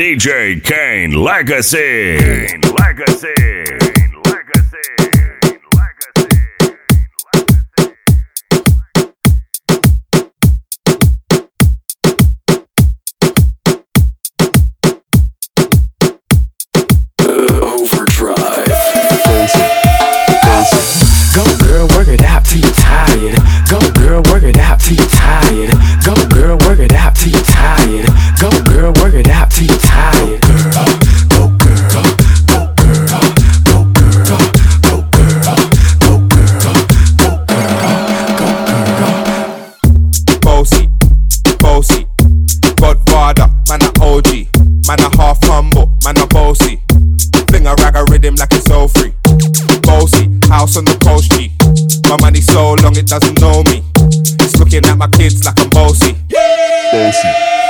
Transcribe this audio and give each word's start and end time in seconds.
DJ 0.00 0.64
Kaine 0.64 1.12
Legacy. 1.12 2.16
Kaine 2.16 2.62
Legacy. 2.78 3.79
sing 47.60 47.66
a 47.66 47.74
rag 47.82 47.96
a 47.96 48.04
rhythm 48.10 48.34
like 48.36 48.52
it's 48.52 48.64
so 48.64 48.88
free. 48.88 49.12
Bossy, 49.82 50.28
house 50.48 50.76
on 50.76 50.84
the 50.84 50.96
coast, 51.04 51.32
G. 51.32 51.52
My 52.08 52.16
money 52.20 52.40
so 52.40 52.74
long 52.82 52.96
it 52.96 53.06
doesn't 53.06 53.40
know 53.40 53.62
me. 53.64 53.82
It's 54.40 54.56
looking 54.58 54.84
at 54.86 54.96
my 54.96 55.08
kids 55.08 55.44
like 55.44 55.60
I'm 55.60 55.68
bossy. 55.70 56.16
Bossy 56.92 57.69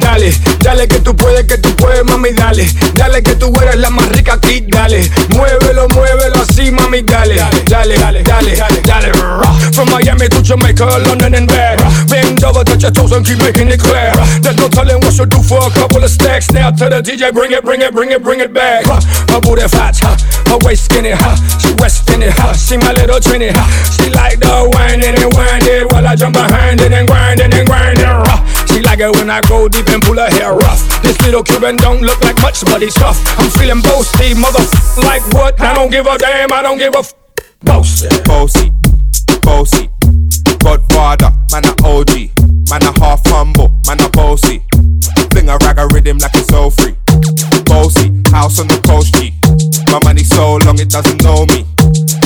dale, 0.00 0.32
dale 0.60 0.88
que 0.88 1.00
tú 1.00 1.14
puedes, 1.16 1.44
que 1.44 1.58
tú 1.58 1.74
puedes, 1.76 2.04
mami, 2.04 2.30
dale. 2.32 2.66
Dale 2.94 3.22
que 3.22 3.34
tú 3.36 3.52
eres 3.62 3.76
la 3.76 3.90
más 3.90 4.08
rica 4.08 4.34
aquí, 4.34 4.64
dale, 4.68 5.08
muévelo, 5.30 5.88
muévelo 5.88 6.42
así, 6.42 6.70
mami, 6.70 7.02
dale, 7.02 7.36
dale, 7.66 7.96
dale, 7.96 8.22
dale, 8.22 8.56
dale, 8.56 8.82
dale. 8.82 9.12
From 9.72 9.90
Miami 9.90 10.28
to 10.28 10.42
Jamaica, 10.42 10.86
London 11.06 11.34
and 11.34 11.48
back. 11.48 11.78
Bend 12.08 12.42
over, 12.44 12.64
touch 12.64 12.82
your 12.82 12.90
toes 12.90 13.12
and 13.12 13.24
keep 13.24 13.38
making 13.38 13.68
it 13.68 13.80
clear. 13.80 14.12
There's 14.40 14.56
no 14.56 14.68
telling 14.68 15.00
what 15.00 15.16
you 15.16 15.26
do 15.26 15.42
for 15.42 15.58
a 15.66 15.70
couple 15.70 16.02
of 16.02 16.10
stacks. 16.10 16.50
Now 16.50 16.70
to 16.70 16.88
the 16.88 17.02
DJ, 17.02 17.32
bring 17.32 17.52
it, 17.52 17.62
bring 17.62 17.82
it, 17.82 17.92
bring 17.92 18.10
it, 18.10 18.22
bring 18.22 18.40
it 18.40 18.52
back. 18.52 18.86
Her 18.86 19.40
booty 19.40 19.68
fat, 19.68 19.98
her 20.00 20.58
waist 20.64 20.86
skinny, 20.86 21.12
she 21.60 21.72
resting 21.78 22.22
it, 22.22 22.34
she 22.56 22.76
my 22.78 22.92
little 22.92 23.20
trinity, 23.20 23.52
she 23.92 24.10
like 24.10 24.40
the 24.40 24.70
whining 24.72 25.14
and 25.14 25.32
whining 25.34 25.86
while 25.90 26.06
I 26.06 26.16
jump 26.16 26.34
behind 26.34 26.80
it 26.80 26.92
and 26.92 27.06
grinding 27.06 27.52
and 27.52 27.66
grinding. 27.66 28.55
She 28.76 28.82
like 28.82 29.00
it 29.00 29.08
when 29.16 29.30
I 29.30 29.40
go 29.48 29.70
deep 29.70 29.88
and 29.88 30.02
pull 30.02 30.16
her 30.20 30.28
hair 30.28 30.52
rough. 30.52 31.02
This 31.02 31.16
little 31.24 31.42
Cuban 31.42 31.76
don't 31.76 32.02
look 32.02 32.20
like 32.20 32.36
much, 32.42 32.62
but 32.66 32.82
he's 32.82 32.92
tough. 32.92 33.16
I'm 33.40 33.48
feeling 33.56 33.80
boasty, 33.80 34.36
mother 34.38 34.60
like 35.00 35.24
what? 35.32 35.58
I 35.58 35.72
don't 35.72 35.90
give 35.90 36.04
a 36.04 36.18
damn, 36.18 36.52
I 36.52 36.60
don't 36.60 36.76
give 36.76 36.94
a 36.94 36.98
f- 36.98 37.14
boasty. 37.64 38.08
Boasty, 38.28 38.68
boasty. 39.40 39.88
Godfather, 40.62 41.32
man 41.52 41.64
a 41.64 41.72
OG. 41.88 42.36
Man 42.68 42.82
a 42.82 42.92
half 43.00 43.24
humble, 43.24 43.72
man 43.88 43.98
a 44.02 44.10
bossy. 44.10 44.62
Fling 45.32 45.48
a 45.48 45.56
rag 45.64 45.78
a 45.78 45.88
rhythm 45.94 46.18
like 46.18 46.34
it's 46.34 46.52
all 46.52 46.70
free. 46.70 46.92
Bossy, 47.64 48.12
house 48.30 48.60
on 48.60 48.68
the 48.68 48.78
coast 48.84 49.14
G. 49.14 49.32
My 49.90 50.00
money 50.04 50.22
so 50.22 50.56
long 50.56 50.78
it 50.78 50.90
doesn't 50.90 51.22
know 51.22 51.46
me. 51.46 51.64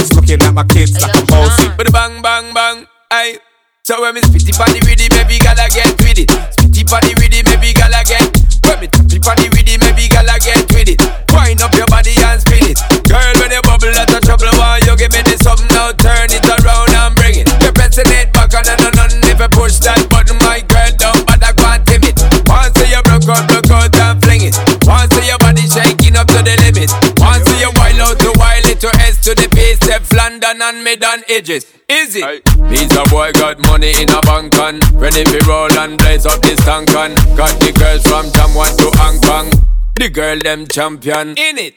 It's 0.03 0.12
looking 0.15 0.43
at 0.43 0.53
my 0.53 0.65
kids 0.65 1.01
like 1.01 1.17
I'm 1.17 1.27
bossy. 1.27 1.69
But 1.77 1.93
bang 1.93 2.21
bang 2.23 2.53
bang, 2.53 2.87
aye. 3.12 3.39
So 3.83 3.97
when 4.03 4.12
me 4.14 4.20
spitty 4.20 4.53
on 4.61 4.69
the 4.77 4.81
rhythm, 4.84 5.09
maybe 5.17 5.41
gala 5.41 5.64
get 5.73 5.89
with 6.05 6.20
it. 6.20 6.28
Spitty 6.53 6.84
on 6.92 7.00
the 7.00 7.12
rhythm, 7.17 7.48
maybe 7.48 7.73
gala 7.73 8.05
get. 8.05 8.28
When 8.69 8.77
me 8.77 8.87
tappy 8.92 9.17
on 9.25 9.37
the 9.41 9.48
rhythm, 9.56 9.81
maybe 9.81 10.05
gala 10.05 10.37
get 10.37 10.69
with 10.69 10.92
it. 10.92 11.00
Wind 11.33 11.64
up 11.64 11.72
your 11.72 11.89
body 11.89 12.12
and 12.12 12.39
spin 12.45 12.77
it. 12.77 12.78
Girl, 13.09 13.33
when 13.41 13.50
you 13.50 13.62
bubble, 13.64 13.89
that's 13.89 14.12
a 14.12 14.20
trouble. 14.20 14.53
Why 14.61 14.84
you 14.84 14.95
give 15.00 15.11
me 15.17 15.25
this 15.25 15.41
something 15.41 15.67
now? 15.72 15.97
Turn 15.97 16.28
it 16.28 16.45
around 16.45 16.92
and 16.92 17.16
bring 17.16 17.41
it. 17.41 17.49
You're 17.65 17.72
pressing 17.72 18.09
it 18.12 18.28
back 18.37 18.53
on 18.53 18.69
and 18.69 18.84
on 18.84 19.00
and 19.00 19.25
if 19.25 19.41
you 19.41 19.49
push 19.49 19.81
that 19.81 20.05
button, 20.12 20.37
my 20.44 20.60
girl, 20.60 20.93
don't 21.00 21.25
bother 21.25 21.53
go 21.56 21.65
and 21.72 21.82
tip 21.88 22.05
it. 22.05 22.16
Once 22.47 22.76
you 22.84 23.00
broke 23.00 23.32
out, 23.32 23.49
broke 23.49 23.72
out 23.72 23.97
and 23.97 24.21
fling 24.21 24.44
it. 24.44 24.55
Once 24.84 25.16
your 25.25 25.41
body 25.41 25.65
shaking 25.65 26.16
up 26.21 26.28
to 26.28 26.44
the 26.44 26.55
limit. 26.69 26.93
Once 27.16 27.49
you 27.56 27.72
wild 27.81 28.00
out 28.05 28.16
to 28.21 28.28
wild 28.37 28.66
it 28.69 28.78
to 28.84 28.91
S 29.00 29.19
to 29.25 29.32
the 29.32 29.49
base, 29.50 29.59
step 29.91 30.06
London 30.12 30.62
and 30.62 30.84
mid 30.84 31.03
on 31.03 31.23
edges. 31.28 31.67
Is 31.89 32.15
it? 32.15 32.23
Aye. 32.23 32.71
Means 32.71 32.95
a 32.95 33.03
boy 33.11 33.33
got 33.33 33.59
money 33.67 33.91
in 34.01 34.09
a 34.11 34.21
bank 34.23 34.56
on 34.61 34.78
Ready 34.95 35.25
for 35.25 35.43
roll 35.51 35.73
and 35.73 35.99
blaze 35.99 36.27
up 36.27 36.41
this 36.43 36.61
tank 36.65 36.95
on 36.95 37.15
Got 37.34 37.59
the 37.59 37.75
girls 37.75 38.06
from 38.06 38.31
Taiwan 38.31 38.71
to 38.79 38.87
Hong 39.03 39.19
Kong. 39.21 39.50
The 39.97 40.09
girl 40.09 40.39
them 40.39 40.69
champion. 40.69 41.31
In 41.31 41.59
it. 41.59 41.75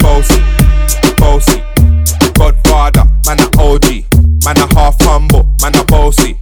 Bossy, 0.00 0.40
bossy. 1.20 1.60
Godfather, 2.32 3.04
man 3.26 3.40
a 3.40 3.48
OG 3.60 4.08
Man 4.44 4.56
a 4.56 4.66
half 4.74 4.96
humble, 5.00 5.44
man 5.60 5.76
a 5.76 5.84
bossy. 5.84 6.38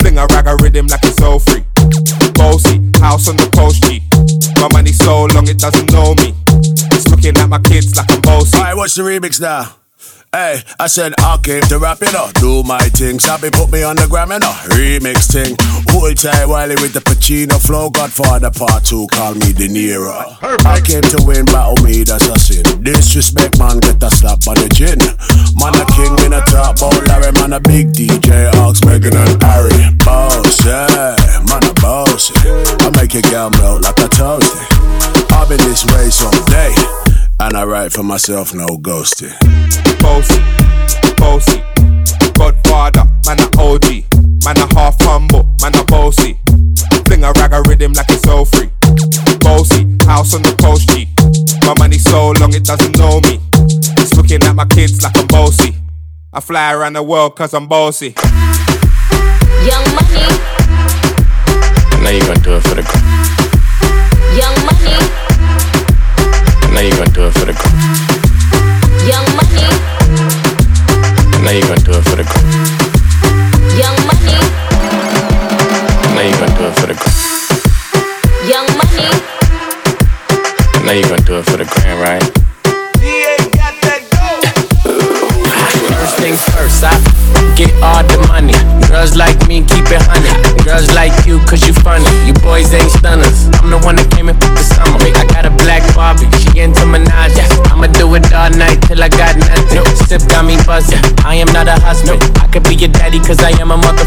Fling 0.00 0.18
a 0.18 0.26
rag 0.30 0.46
a 0.46 0.54
rhythm 0.62 0.86
like 0.86 1.02
it's 1.02 1.20
all 1.20 1.40
free. 1.40 1.64
Bossy, 2.34 2.78
house 3.02 3.28
on 3.28 3.36
the 3.36 3.50
coast 3.58 3.82
G. 3.84 4.02
My 4.62 4.68
money 4.72 4.92
so 4.92 5.26
long 5.34 5.48
it 5.48 5.58
doesn't 5.58 5.90
know 5.90 6.14
me. 6.14 6.32
It's 6.94 7.08
looking 7.08 7.36
at 7.36 7.48
my 7.48 7.58
kids 7.58 7.96
like 7.96 8.10
I'm 8.10 8.20
bossy. 8.20 8.56
Alright, 8.56 8.76
what's 8.76 8.94
the 8.94 9.02
remix 9.02 9.40
now? 9.40 9.74
Hey, 10.30 10.60
I 10.78 10.88
said 10.88 11.14
I 11.18 11.38
came 11.42 11.62
to 11.72 11.78
rap 11.78 12.02
it 12.02 12.14
up, 12.14 12.34
do 12.34 12.62
my 12.62 12.84
thing. 12.92 13.18
Sabi 13.18 13.48
put 13.48 13.72
me 13.72 13.82
on 13.82 13.96
the 13.96 14.06
gram 14.06 14.30
and 14.30 14.44
a 14.44 14.52
remix 14.76 15.32
thing. 15.32 15.56
Hold 15.88 16.20
tight 16.20 16.44
Wiley 16.44 16.76
with 16.84 16.92
the 16.92 17.00
Pacino 17.00 17.56
flow. 17.56 17.88
Godfather 17.88 18.50
part 18.50 18.84
two, 18.84 19.06
call 19.08 19.32
me 19.32 19.56
De 19.56 19.72
Niro. 19.72 20.20
I 20.68 20.84
came 20.84 21.00
to 21.00 21.24
win, 21.24 21.46
battle 21.48 21.80
me, 21.80 22.04
that's 22.04 22.28
a 22.28 22.36
sin. 22.36 22.60
Disrespect, 22.84 23.56
man, 23.56 23.80
get 23.80 24.04
a 24.04 24.10
slap 24.12 24.44
on 24.44 24.60
the 24.60 24.68
chin. 24.68 25.00
Man, 25.56 25.72
a 25.72 25.84
king 25.96 26.12
in 26.20 26.36
a 26.36 26.44
top, 26.44 26.76
bowl 26.76 26.92
Larry, 27.08 27.32
man, 27.40 27.56
a 27.56 27.60
big 27.64 27.96
DJ, 27.96 28.52
Ox, 28.60 28.84
Megan 28.84 29.16
and 29.16 29.40
Harry. 29.40 29.96
Boss, 30.04 30.60
yeah, 30.60 31.16
man, 31.48 31.64
a 31.64 31.72
boss. 31.80 32.28
I 32.84 32.92
make 33.00 33.16
your 33.16 33.24
girl 33.32 33.48
I 37.58 37.64
write 37.64 37.92
for 37.92 38.04
myself, 38.04 38.54
no 38.54 38.66
ghosting. 38.78 39.34
Bossy, 39.98 40.38
bossy, 41.16 41.58
Godfather, 42.34 43.02
man 43.26 43.40
a 43.40 43.50
OG, 43.58 44.04
man 44.44 44.56
a 44.58 44.74
half 44.78 44.94
humble, 45.00 45.42
man 45.60 45.74
a 45.74 45.84
bossy. 45.86 46.38
Fling 47.06 47.24
a 47.24 47.32
rag 47.32 47.52
a 47.52 47.60
rhythm 47.62 47.94
like 47.94 48.06
it's 48.10 48.24
all 48.28 48.44
free. 48.44 48.70
Bossy, 49.40 49.82
house 50.06 50.36
on 50.36 50.42
the 50.42 50.54
coast 50.62 50.88
G. 50.90 51.08
My 51.66 51.74
money 51.80 51.98
so 51.98 52.30
long 52.38 52.54
it 52.54 52.62
doesn't 52.62 52.96
know 52.96 53.20
me. 53.22 53.40
It's 53.98 54.14
looking 54.14 54.40
at 54.44 54.54
my 54.54 54.66
kids 54.66 55.02
like 55.02 55.18
I'm 55.18 55.26
bossy. 55.26 55.74
I 56.32 56.38
fly 56.38 56.72
around 56.72 56.92
the 56.92 57.02
world 57.02 57.34
cause 57.34 57.54
I'm 57.54 57.66
bossy. 57.66 58.14
Young 59.66 59.82
money. 59.98 60.22
Now 62.04 62.10
you 62.10 62.20
gonna 62.20 62.38
do 62.38 62.54
it 62.54 62.62
for 62.62 62.76
the 62.76 62.84
Young 64.38 64.54
money. 64.64 65.27
Now 66.78 66.84
you 66.84 66.92
gonna 66.92 67.10
do 67.10 67.26
it 67.26 67.34
for 67.34 67.44
the 67.44 67.52
crew. 67.58 67.74
Young 69.02 69.26
money. 69.34 69.66
Now 71.42 71.50
you 71.50 71.66
gonna 71.66 71.82
do 71.82 71.90
it 71.90 72.06
for 72.06 72.14
the 72.14 72.22
crew. 72.22 72.46
Young 73.74 73.98
money. 74.06 74.38
Now 76.14 76.22
you 76.22 76.30
gonna 76.38 76.54
do 76.54 76.70
it 76.70 76.78
for 76.78 76.86
the 76.86 76.94
crew. 76.94 77.10
Young 78.46 78.70
money. 78.78 79.10
Now 80.86 80.92
you 80.94 81.02
gonna 81.02 81.26
do 81.26 81.42
it 81.42 81.46
for 81.50 81.56
the 81.56 81.66
grand, 81.66 81.98
right? 81.98 82.22
First 85.98 86.14
things 86.22 86.38
first, 86.54 86.84
I 86.86 86.94
get 87.58 87.74
all 87.82 88.06
the 88.06 88.22
money. 88.30 88.54
Girls 88.86 89.16
like 89.16 89.34
me, 89.48 89.66
keep 89.66 89.90
it 89.90 89.98
honey. 90.06 90.30
Girls 90.62 90.94
like 90.94 91.26
you, 91.26 91.40
cause 91.50 91.66
you 91.66 91.74
funny. 91.82 92.06
You 92.24 92.34
boys 92.34 92.72
ain't 92.72 92.92
stunners. 92.92 93.50
I'm 93.58 93.70
the 93.70 93.78
one 93.82 93.96
that 93.96 94.06
came 94.14 94.28
and 94.28 94.38
put 94.38 94.54
the 94.54 94.62
summer. 94.62 95.02
I 95.02 95.26
got 95.26 95.44
a 95.44 95.50
black 95.50 95.82
Barbie, 95.98 96.30
she 96.38 96.62
into 96.62 96.86
Minaj. 96.86 97.34
I'ma 97.74 97.90
do 97.98 98.06
it 98.14 98.30
all 98.30 98.54
night 98.54 98.78
till 98.86 99.02
I 99.02 99.10
got 99.10 99.34
nothing. 99.34 99.82
Sip 100.06 100.22
got 100.30 100.46
me 100.46 100.54
buzzing. 100.62 101.02
I 101.26 101.34
am 101.34 101.50
not 101.50 101.66
a 101.66 101.74
husband. 101.82 102.22
I 102.38 102.46
could 102.46 102.62
be 102.62 102.78
your 102.78 102.94
daddy, 102.94 103.18
cause 103.18 103.42
I 103.42 103.50
am 103.58 103.74
a 103.74 103.76
mother. 103.76 104.06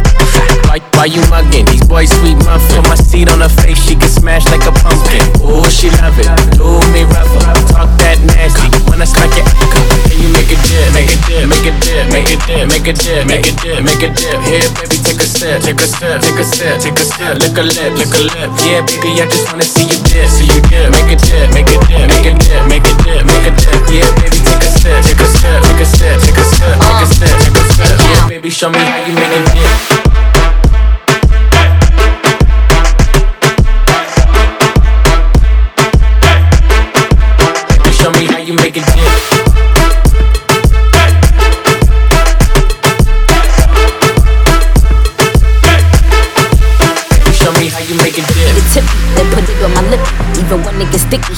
Why, 0.72 0.80
why 0.96 1.12
you 1.12 1.20
mugging? 1.28 1.68
These 1.68 1.84
boys 1.84 2.08
sweet 2.08 2.40
muffin. 2.48 2.80
Put 2.80 2.88
my 2.88 2.96
seat 2.96 3.28
on 3.28 3.44
her 3.44 3.52
face, 3.52 3.76
she 3.84 4.00
get 4.00 4.08
smashed 4.08 4.48
like 4.48 4.64
a 4.64 4.72
pumpkin. 4.72 5.20
Ooh, 5.44 5.68
she 5.68 5.92
love 6.00 6.16
it. 6.16 6.32
Do 6.56 6.80
me 6.96 7.04
rougher. 7.12 7.44
Talk 7.76 7.92
that 8.00 8.24
nasty. 8.24 8.72
When 8.88 9.04
I 9.04 9.06
smack 9.06 9.36
it, 9.36 9.44
can 10.08 10.16
you 10.16 10.32
make 10.32 10.48
a 10.48 10.56
dip? 10.64 10.96
Make 10.96 11.12
a 11.12 11.20
dip, 11.28 11.44
make 11.52 11.68
a 11.68 11.72
dip, 11.84 12.08
make 12.08 12.32
a 12.32 12.38
dip, 12.40 12.72
make 12.72 12.88
a 12.88 12.94
dip, 12.96 13.28
make 13.28 13.44
a 13.44 13.54
dip, 13.60 13.84
make 13.84 14.00
a 14.00 14.10
dip. 14.16 14.40
Here, 14.48 14.64
baby, 14.80 14.96
take 15.04 15.20
a 15.20 15.28
sip, 15.28 15.60
take 15.60 15.84
a 15.84 15.88
sip, 15.92 16.24
take 16.24 16.40
a 16.40 16.46
sip, 16.48 16.80
take 16.80 16.96
a 16.96 17.04
sip. 17.04 17.36
Lick 17.36 17.60
a 17.60 17.64
lip, 17.68 17.92
lick 18.00 18.16
a 18.16 18.22
lip. 18.32 18.50
Yeah, 18.64 18.80
baby, 18.88 19.20
I 19.20 19.28
just 19.28 19.44
wanna 19.52 19.68
see 19.68 19.92
you 19.92 20.00
dip, 20.08 20.32
see 20.32 20.48
you 20.48 20.64
dip. 20.72 20.88
Make 20.96 21.12
a 21.12 21.18
dip, 21.20 21.52
make 21.52 21.68
a 21.68 21.81
make 21.90 22.26
a 22.26 22.34
dip, 22.38 22.68
make 22.68 22.86
a 22.86 22.94
dip, 23.04 23.26
make 23.26 23.48
a 23.48 23.52
dip. 23.56 23.82
Yeah, 23.90 24.10
baby, 24.20 24.38
take 24.44 24.62
a 24.62 24.70
sip, 24.70 25.04
take 25.04 25.20
a 25.20 25.26
sip, 25.26 25.64
take 25.64 25.82
a 25.82 25.86
sip, 25.86 26.20
take 26.22 26.38
a 26.38 26.44
sip, 26.44 26.78
take 26.80 27.02
a 27.02 27.06
sip, 27.08 27.34
take 27.40 27.58
a 27.58 27.64
sip. 27.74 28.00
Yeah, 28.00 28.28
baby, 28.28 28.50
show 28.50 28.70
me 28.70 28.80
how 28.80 29.06
you 29.06 29.14
make 29.14 29.32
a 29.32 29.42
dip. 29.54 30.11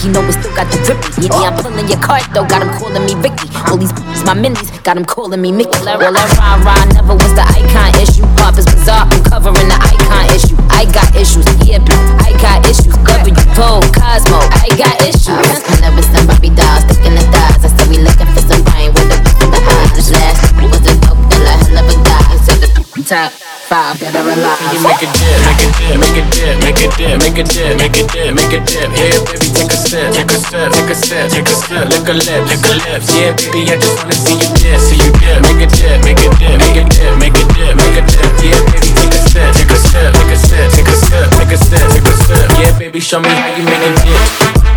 He 0.04 0.12
know 0.12 0.20
it 0.28 0.36
still 0.36 0.52
got 0.52 0.68
the 0.68 0.78
drippy. 0.84 1.32
Yeah, 1.32 1.48
I'm 1.48 1.56
pulling 1.56 1.88
your 1.88 2.00
card 2.04 2.28
though, 2.36 2.44
got 2.44 2.60
him 2.60 2.76
calling 2.76 3.08
me 3.08 3.16
Ricky. 3.24 3.48
All 3.72 3.80
these 3.80 3.96
b****s, 3.96 4.28
my 4.28 4.36
minis, 4.36 4.68
got 4.84 5.00
him 5.00 5.08
calling 5.08 5.40
me 5.40 5.56
Mickey. 5.56 5.80
Well, 5.80 5.96
that 6.12 6.28
rah 6.36 6.60
rah 6.60 6.84
never 6.92 7.16
was 7.16 7.32
the 7.32 7.48
icon 7.48 7.96
issue. 8.04 8.28
Pop 8.36 8.60
is 8.60 8.68
bizarre, 8.68 9.08
I'm 9.08 9.24
covering 9.24 9.72
the 9.72 9.80
icon 9.80 10.28
issue. 10.36 10.60
I 10.68 10.84
got 10.92 11.08
issues, 11.16 11.48
yeah, 11.64 11.80
I 12.20 12.36
got 12.44 12.68
issues. 12.68 12.92
W, 12.92 13.32
Vogue, 13.56 13.88
Cosmo, 13.96 14.44
I 14.60 14.68
got 14.76 15.00
issues. 15.08 15.32
I 15.32 15.74
never 15.80 16.04
seen 16.04 16.28
Bobby 16.28 16.52
dolls 16.52 16.84
sticking 16.92 17.16
the 17.16 17.24
thighs. 17.32 17.64
I 17.64 17.72
said 17.72 17.88
we 17.88 18.04
looking 18.04 18.28
for 18.36 18.44
some 18.44 18.62
rain 18.76 18.92
with 18.92 19.08
the 19.08 19.18
of 19.40 19.48
the 19.56 19.60
eyes. 19.64 20.12
Last 20.12 20.52
was 20.60 20.84
a 20.84 20.94
dope 21.00 21.32
of 21.32 21.88
a 21.88 21.98
guy. 22.04 22.36
Said 22.44 22.60
the 22.60 22.68
top 23.08 23.32
five, 23.64 24.00
better 24.00 24.24
rely. 24.24 24.58
You 24.74 24.80
make 24.84 25.02
a 25.02 25.08
dip, 25.08 25.40
make 25.48 25.62
a 25.64 26.24
dip, 26.30 26.56
make 26.60 26.82
a 26.84 26.88
dip, 26.92 27.16
make 27.24 27.38
a 27.40 27.44
dip, 27.44 27.78
make 27.80 27.98
a 27.98 28.04
dip, 28.04 28.30
make 28.36 28.54
a 28.54 28.60
dip. 28.60 28.90
Yeah, 28.94 29.18
baby, 29.24 29.48
take 29.56 29.72
a 29.72 29.78
sip, 29.78 30.14
take 30.14 30.32
a 30.32 30.38
sip, 30.38 30.72
take 30.72 30.90
a 30.90 30.96
sip, 30.96 31.32
take 31.32 31.48
a 31.48 31.56
sip, 31.56 31.86
lick 31.90 32.08
a 32.08 32.14
lip, 32.14 32.42
lick 32.50 32.66
a 32.68 32.74
lips. 32.84 33.08
Yeah, 33.16 33.32
baby, 33.34 33.62
I 33.72 33.78
just 33.80 33.96
wanna 33.98 34.16
see 34.16 34.36
you 34.36 34.50
dip, 34.60 34.80
see 34.80 35.00
you 35.00 35.12
dip. 35.20 35.40
Make 35.48 35.64
a 35.64 35.68
dip, 35.72 35.98
make 36.04 36.20
a 36.20 36.30
dip, 36.38 36.56
make 36.60 36.78
a 36.78 36.84
dip, 36.84 37.14
make 37.18 37.38
a 37.38 37.44
dip, 37.56 37.74
make 37.80 37.98
a 37.98 38.04
dip. 38.04 38.30
Yeah, 38.44 38.60
baby, 38.70 38.90
take 38.94 39.16
a 39.16 39.20
sip, 39.32 39.50
take 39.56 39.72
a 39.72 39.78
sip, 39.78 40.12
take 40.14 40.32
a 40.32 40.38
sip, 40.38 40.70
take 40.74 41.52
a 41.54 41.58
sip, 41.58 41.86
take 41.94 42.08
a 42.08 42.14
sip. 42.28 42.46
Yeah, 42.60 42.72
baby, 42.78 43.00
show 43.00 43.20
me 43.20 43.30
how 43.30 43.56
you 43.56 43.64
make 43.64 43.84
a 43.84 43.92
dip. 44.04 44.74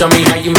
Show 0.00 0.08
me 0.08 0.22
how 0.24 0.36
you 0.36 0.52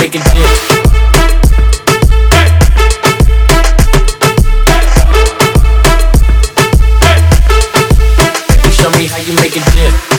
you 9.27 9.35
make 9.35 9.55
a 9.55 9.71
dip. 9.71 10.10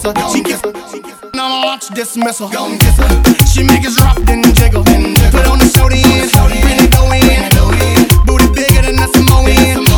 Kiss 0.00 0.12
her. 0.12 0.32
She 0.32 0.42
kiss 0.42 0.60
her. 0.62 1.30
No, 1.34 1.48
no, 1.48 1.66
watch 1.66 1.88
dismiss 1.88 2.38
her. 2.38 2.48
Go 2.50 2.66
and 2.66 2.80
kiss 2.80 2.96
her. 2.96 3.46
She 3.46 3.62
make 3.62 3.84
us 3.86 4.00
rock, 4.00 4.18
then 4.24 4.42
jiggle. 4.54 4.84
Put 4.84 5.46
on 5.46 5.58
the 5.58 5.68
show 5.68 5.88
the 5.88 6.00
end, 6.00 6.30
really 6.64 6.88
go 6.88 7.10
in. 7.12 8.26
Booty 8.26 8.48
bigger 8.54 8.82
than 8.82 8.98
a 8.98 9.08
Samoan. 9.08 9.89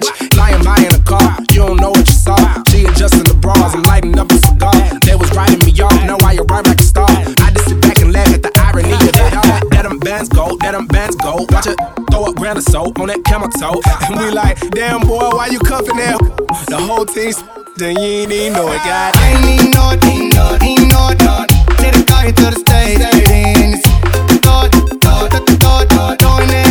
Charge. 0.00 0.36
Lying 0.36 0.62
by 0.64 0.78
in 0.78 0.94
a 0.94 1.02
car, 1.04 1.36
you 1.50 1.66
don't 1.66 1.80
know 1.80 1.90
what 1.90 2.06
you 2.06 2.14
saw. 2.14 2.36
She 2.68 2.84
adjusting 2.84 3.24
the 3.24 3.34
bras, 3.34 3.74
I'm 3.74 3.82
lighting 3.84 4.18
up 4.18 4.30
a 4.30 4.38
cigar. 4.38 4.74
They 5.00 5.14
was 5.14 5.30
writing 5.32 5.58
me 5.64 5.72
off, 5.80 5.94
now 6.06 6.16
I 6.24 6.36
arrive 6.36 6.66
like 6.66 6.80
a 6.80 6.82
star. 6.82 7.08
I 7.08 7.50
just 7.54 7.68
sit 7.68 7.80
back 7.80 8.00
and 8.00 8.12
laugh 8.12 8.32
at 8.32 8.42
the 8.42 8.52
irony 8.58 8.92
of 8.92 9.02
it 9.02 9.16
all. 9.36 9.68
That 9.70 9.82
them 9.82 9.98
bands 9.98 10.28
go, 10.28 10.56
that 10.60 10.72
them 10.72 10.86
bands 10.86 11.16
go. 11.16 11.46
Watch 11.50 11.66
it 11.66 11.78
throw 12.10 12.26
up 12.26 12.36
grand 12.36 12.58
of 12.58 12.64
soap 12.64 12.98
on 13.00 13.08
that 13.08 13.24
camel 13.24 13.48
toe. 13.48 13.80
And 14.08 14.18
we 14.20 14.30
like, 14.30 14.58
damn 14.70 15.00
boy, 15.00 15.30
why 15.34 15.48
you 15.48 15.58
cuffing 15.58 15.96
that? 15.96 16.18
The 16.68 16.78
whole 16.78 17.06
team's 17.06 17.42
then 17.76 17.96
you 17.96 18.22
ain't 18.22 18.32
even 18.32 18.52
know 18.52 18.70
it, 18.70 18.78
God. 18.86 19.16
I 19.16 19.34
ain't 19.34 19.60
even 19.60 19.70
know 19.74 19.90
it, 19.90 20.04
ain't 20.06 20.34
know 20.34 20.54
it, 20.54 20.62
ain't 20.62 20.86
know 20.86 21.10
it. 21.10 21.18
it. 21.18 21.50
Take 21.82 22.06
the 22.06 22.14
here 22.22 22.32
to 22.32 22.44
the 22.54 22.58
stage, 22.62 22.98
then 22.98 23.74
it's 23.74 23.82
thought, 24.46 24.70
thought, 25.02 25.32
thought, 25.32 25.58
thought, 25.58 25.88
thought, 25.90 26.18
doing 26.18 26.63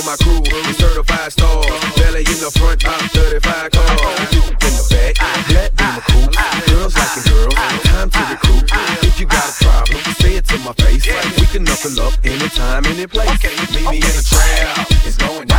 for 0.00 0.06
my 0.06 0.16
crew. 0.16 0.40
We 0.40 0.72
certified 0.74 1.32
stars. 1.32 1.66
Belly 1.96 2.20
in 2.20 2.38
the 2.40 2.50
front, 2.56 2.86
I'm 2.86 3.08
35 3.08 3.70
cars. 3.70 4.32
In 4.32 4.72
the 4.76 4.86
back, 4.90 5.14
that 5.52 5.70
be 5.76 5.84
my 5.84 6.00
crew. 6.00 6.26
Girls 6.74 6.94
like 6.96 7.16
liking 7.16 7.32
girl. 7.32 7.50
time 7.84 8.10
to 8.10 8.22
recruit. 8.30 8.70
If 9.02 9.20
you 9.20 9.26
got 9.26 9.48
a 9.48 9.64
problem, 9.64 10.00
say 10.20 10.36
it 10.36 10.44
to 10.46 10.58
my 10.58 10.72
face. 10.74 11.06
Like 11.06 11.36
we 11.36 11.46
can 11.46 11.64
knuckle 11.64 12.00
up 12.00 12.14
anytime, 12.24 12.84
any 12.86 13.06
place. 13.06 13.42
Meet 13.42 13.90
me 13.90 13.96
in 13.96 14.14
the 14.16 14.24
trap. 14.24 14.86
It's 15.04 15.16
going 15.16 15.49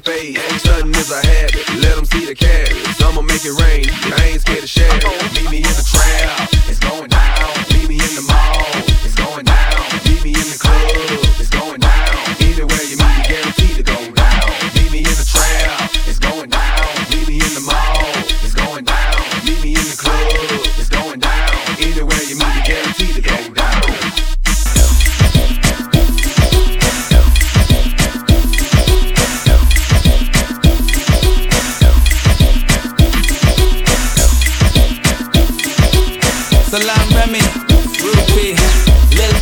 they 0.00 0.34
paid. 0.34 0.38
Stunting 0.60 0.94
is 0.94 1.10
a 1.10 1.26
habit, 1.26 1.68
let 1.80 1.96
them 1.96 2.04
see 2.04 2.26
the 2.26 2.34
cash. 2.34 3.02
I'ma 3.02 3.22
make 3.22 3.44
it 3.44 3.52
rain, 3.52 3.86
I 4.12 4.30
ain't 4.32 4.40
scared 4.40 4.60
to 4.60 4.66
share 4.66 4.88
it. 4.90 5.32
Meet 5.34 5.50
me 5.50 5.56
in 5.58 5.62
the 5.62 5.88
trap. 5.90 6.47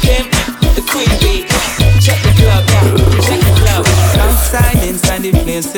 Kim, 0.01 0.27
the 0.75 0.83
queen 0.91 1.09
bee. 1.21 1.47
Check 2.01 2.21
the 2.23 2.33
club, 2.39 2.65
check 3.23 3.41
the 3.41 3.53
club. 3.61 3.87
Outside, 4.19 4.89
inside 4.89 5.23
the 5.23 5.33
place. 5.33 5.73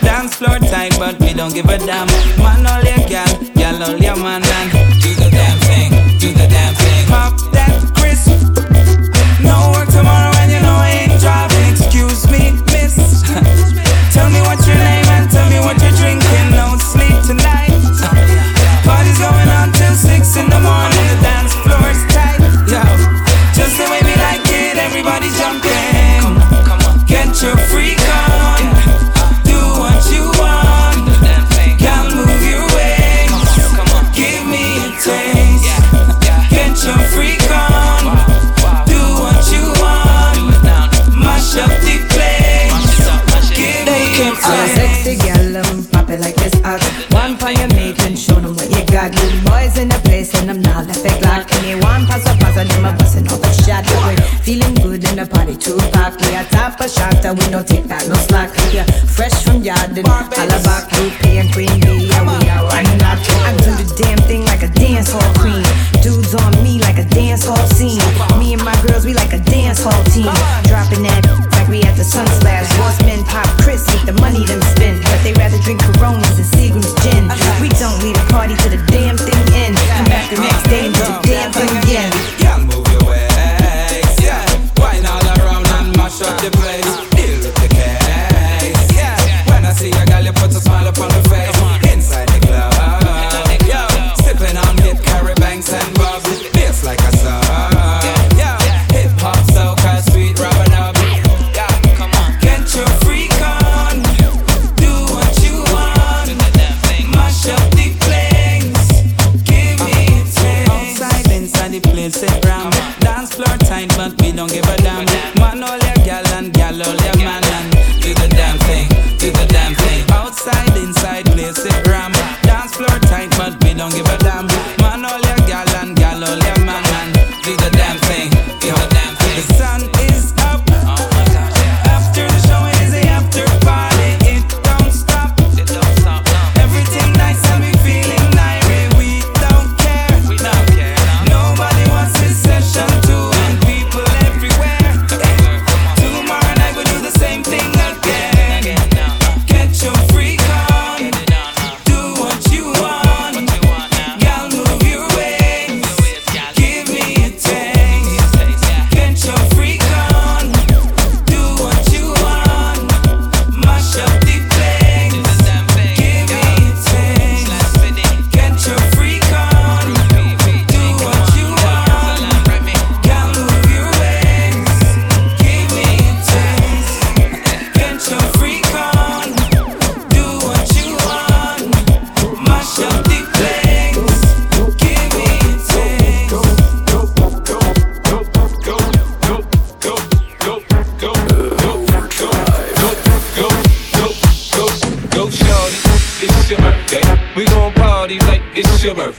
Dance 0.00 0.36
floor 0.36 0.58
tight, 0.58 0.98
but 0.98 1.18
we 1.20 1.32
don't 1.32 1.54
give 1.54 1.66
a 1.66 1.78
damn. 1.78 2.06
Man, 2.38 2.66
all 2.66 2.82
your 2.82 3.08
gal, 3.08 3.38
gal, 3.54 3.82
all 3.82 3.96
your 3.96 4.16
man, 4.16 4.42
and 4.42 4.87
Papa 56.78 56.90
shot, 56.90 57.36
we 57.36 57.50
don't 57.50 57.66
take 57.66 57.88
that, 57.88 58.06
no 58.06 58.14
slack. 58.14 58.54
Yeah, 58.72 58.84
fresh 58.84 59.34
from 59.42 59.64
yard, 59.64 59.98
all 59.98 60.46
about 60.46 60.67
the 86.36 86.50
bread. 86.50 86.77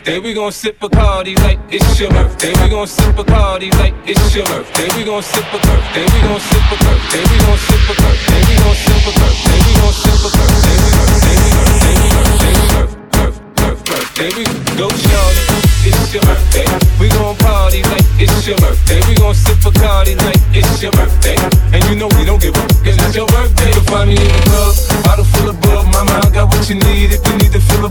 birthday. 0.10 0.28
We 0.28 0.34
gon' 0.34 0.52
sip 0.52 0.82
a 0.82 0.89
Bacardi 0.89 1.38
like 1.39 1.60
it's 1.69 2.00
your 2.00 2.10
birthday. 2.10 2.54
We 2.63 2.69
gon' 2.69 2.88
sip 2.88 3.17
a 3.17 3.24
Bacardi 3.24 3.72
like 3.80 3.93
it's 4.06 4.36
your 4.36 4.45
birthday. 4.45 4.88
We 4.98 5.04
gon' 5.04 5.22
sip 5.22 5.45
a 5.54 5.60
birthday. 5.60 6.06
We 6.06 6.19
gon' 6.22 6.39
sip 6.39 6.72
a 6.72 6.78
birthday. 6.84 7.24
We 7.30 7.38
gon' 7.45 7.58
sip 7.58 7.86
a 7.86 7.93
birthday. 7.93 8.41
We 8.48 8.56
gon' 8.58 8.76
sip 8.76 9.06
a 9.06 9.12
birthday. 9.19 9.60
We 9.65 9.74
gon' 9.78 9.93
sip 9.93 10.26
a 10.26 10.30
birthday. 10.34 10.78
We 10.80 10.89
birthday. 10.89 11.93
We 11.93 12.10
birthday. 12.26 12.56
We 12.58 12.65
birthday. 12.74 13.69
We 13.69 13.86
birthday. 13.89 14.30
We 14.38 14.45
go 14.78 14.88
shorty. 14.89 15.43
It's 15.86 16.13
your 16.13 16.24
birthday. 16.24 16.67
We 17.00 17.08
gon' 17.10 17.36
party 17.38 17.84
like 17.84 18.06
it's 18.17 18.48
your 18.48 18.58
birthday. 18.58 19.00
We 19.08 19.15
gon' 19.15 19.36
sip 19.36 19.62
a 19.65 19.69
Bacardi 19.69 20.17
like 20.26 20.41
it's 20.54 20.82
your 20.82 20.91
birthday. 20.91 21.38
And 21.74 21.84
you 21.86 21.95
know 21.95 22.10
we 22.17 22.26
don't 22.26 22.41
give 22.41 22.56
up. 22.58 22.69
Cause 22.82 22.98
it's 22.98 23.15
your 23.15 23.28
birthday. 23.28 23.67
You 23.67 23.74
can 23.74 23.86
find 23.86 24.10
me 24.10 24.17
in 24.17 24.26
the 24.26 24.41
club, 24.50 24.74
bottle 25.06 25.26
full 25.26 25.50
of 25.50 25.62
bug. 25.62 25.86
Mama, 25.93 26.22
I 26.26 26.30
got 26.34 26.50
what 26.50 26.67
you 26.69 26.76
need 26.76 27.13
if 27.13 27.22
you 27.28 27.36
need 27.38 27.54
to 27.54 27.62
fill 27.62 27.86
a 27.86 27.89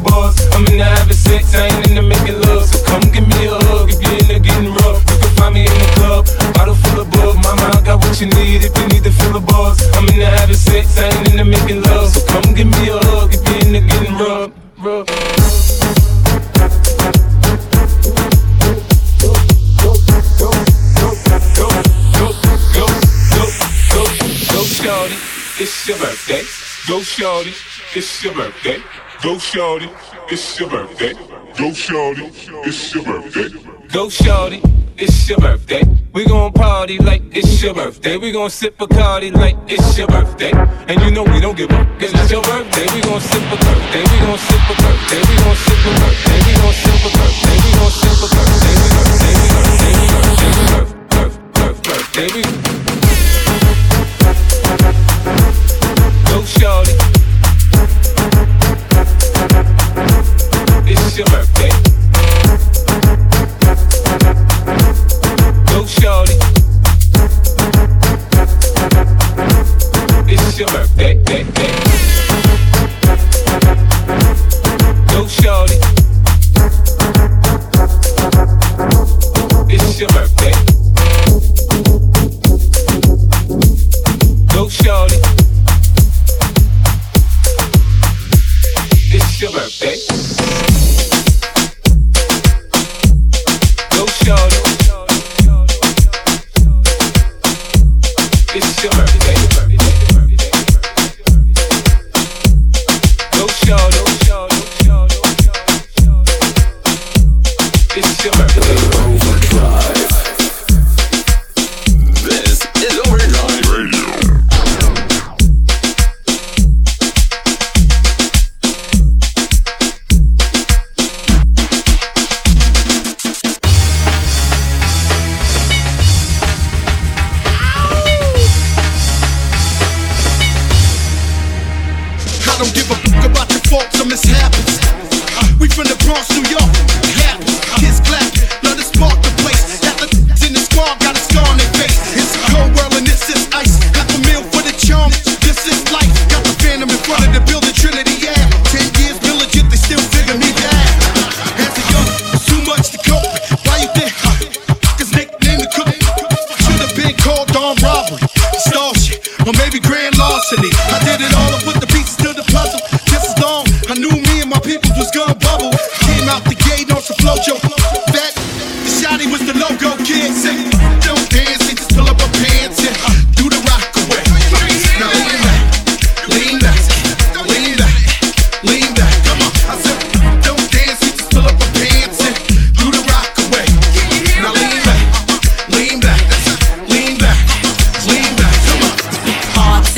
shorty, 27.29 27.55
it's 27.95 28.25
your 28.25 28.35
birthday. 28.35 28.79
Go 29.23 29.39
shorty, 29.39 29.91
it's 30.31 30.59
your 30.59 30.71
birthday. 30.71 31.13
Go 31.59 31.73
shorty, 31.73 32.27
it's 32.65 32.95
your 32.95 33.05
birthday. 33.05 33.49
Go 33.93 34.09
shorty, 34.09 34.63
it's 34.97 35.29
your 35.29 35.39
birthday. 35.39 35.83
We 36.15 36.25
gon' 36.25 36.53
party 36.53 36.97
like 36.99 37.23
it's 37.37 37.63
your 37.63 37.75
birthday. 37.75 38.17
We 38.17 38.33
gon' 38.33 38.49
sip 38.49 38.81
a 38.81 38.87
cardi 38.87 39.31
like 39.31 39.57
it's 39.67 39.99
your 39.99 40.09
birthday. 40.09 40.53
And 40.89 41.01
you 41.03 41.11
know 41.11 41.25
we 41.25 41.41
don't 41.41 41.57
give 41.57 41.71
up, 41.71 41.87
cause 42.01 42.13
it's 42.15 42.31
your 42.31 42.43
birthday. 42.43 42.87
We 42.95 43.01
gon' 43.03 43.21
sip 43.21 43.43
a 43.43 43.57
birthday. 43.57 44.05
We 44.13 44.19
gon' 44.25 44.39
sip 44.39 44.71
a 44.73 44.75
birthday. 44.83 45.21
We 45.29 45.35
gon' 45.45 45.57
sip 45.65 45.81
a 45.85 45.93
birthday. 46.01 46.39
We 46.47 46.53
gon' 46.63 46.73
sip 46.73 46.95
a 46.95 47.11
birthday. 47.13 47.18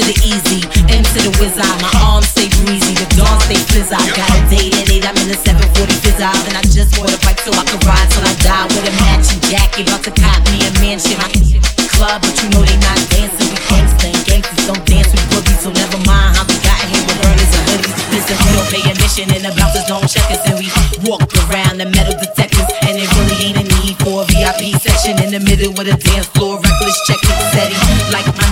to 0.00 0.12
the 0.12 0.16
easy, 0.24 0.60
into 0.88 1.18
the 1.20 1.32
wizard. 1.40 1.76
My 1.84 1.92
arms 2.00 2.28
stay 2.32 2.48
breezy, 2.64 2.94
the 2.96 3.06
dawn 3.16 3.40
stay 3.44 3.60
fizz 3.68 3.90
Got 3.90 4.32
a 4.32 4.40
date 4.48 4.72
at 4.72 4.88
8, 4.88 5.04
I'm 5.04 5.16
in 5.20 5.28
the 5.28 5.36
740 5.36 5.92
fizz 6.00 6.20
And 6.20 6.56
I 6.56 6.62
just 6.72 6.96
bought 6.96 7.12
a 7.12 7.18
bike 7.24 7.40
so 7.40 7.52
I 7.52 7.64
can 7.68 7.80
ride 7.84 8.08
till 8.08 8.24
I 8.24 8.34
die 8.40 8.66
with 8.72 8.88
a 8.88 8.94
matching 9.04 9.40
jacket. 9.52 9.88
About 9.88 10.04
to 10.04 10.12
cop 10.16 10.40
me 10.48 10.64
a 10.64 10.70
mansion. 10.80 11.20
I 11.20 11.28
can 11.28 11.44
club, 12.00 12.22
but 12.24 12.32
you 12.40 12.48
know 12.48 12.59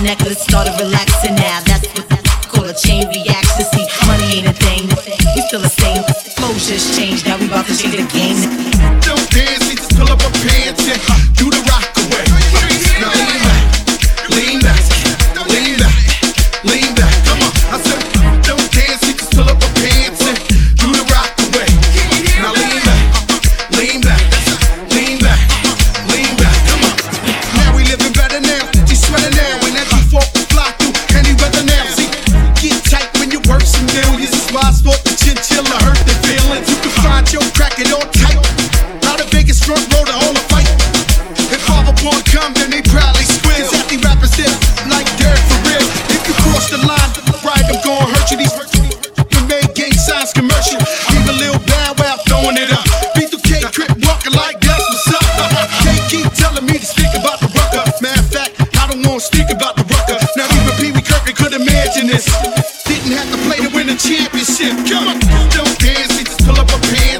necklace 0.09 0.41
started 0.41 0.73
relaxing 0.81 1.35
now. 1.35 1.61
That's 1.65 1.87
what 1.93 2.11
I 2.11 2.17
call 2.49 2.65
a 2.65 2.73
chain 2.73 3.07
reaction. 3.09 3.63
See, 3.73 3.85
money 4.07 4.39
ain't 4.39 4.47
a 4.47 4.53
thing. 4.53 4.87
We 5.35 5.41
still 5.41 5.61
the 5.61 5.69
same. 5.69 6.01
Motions 6.41 6.67
just 6.67 6.97
changed. 6.97 7.27
Now 7.27 7.37
we 7.37 7.45
about 7.45 7.67
to 7.67 7.77
change 7.77 7.95
the 7.95 8.07
game. 8.11 8.68
championship. 64.19 64.75
Come 64.87 65.07
on, 65.07 65.19
those 65.49 65.77
days, 65.77 66.07
just 66.23 66.45
pull 66.45 66.59
up 66.59 66.67
a 66.67 66.79
pants. 66.87 67.18